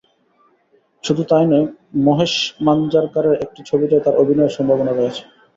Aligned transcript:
শুধু 1.03 1.21
তা-ই 1.29 1.45
নয়, 1.47 1.67
মহেশ 2.05 2.33
মাঞ্জারকারের 2.65 3.35
একটি 3.45 3.61
ছবিতেও 3.69 4.03
তাঁর 4.05 4.19
অভিনয়ের 4.21 4.55
সম্ভাবনা 4.57 4.91
রয়েছে। 4.93 5.23